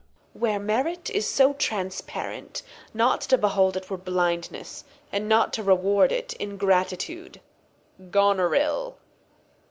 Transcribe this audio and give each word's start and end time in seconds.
Where 0.33 0.57
Merit 0.57 1.11
is 1.11 1.39
transparent, 1.59 2.63
not 2.91 3.21
to 3.21 3.37
behold 3.37 3.77
it 3.77 3.91
were 3.91 3.97
Blindness; 3.99 4.83
and 5.13 5.29
not 5.29 5.53
to 5.53 5.63
reward 5.63 6.11
it. 6.11 6.33
Ingratitude. 6.39 7.39
Goneril. 8.09 8.97